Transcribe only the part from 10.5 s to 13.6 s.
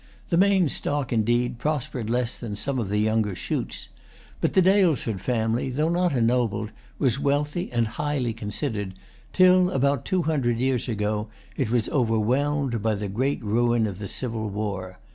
years ago, it was overwhelmed by the great